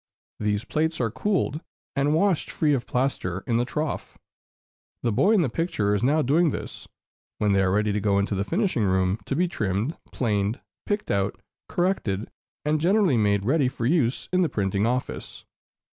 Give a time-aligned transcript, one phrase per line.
[0.39, 1.61] These plates are cooled,
[1.95, 4.17] and washed free of plaster in the trough,
[5.03, 6.87] the boy in the picture is now doing this,
[7.37, 11.11] when they are ready to go into the finishing room, to be trimmed, planed, picked
[11.11, 12.31] out, corrected,
[12.65, 15.45] and generally made ready for use in the printing office.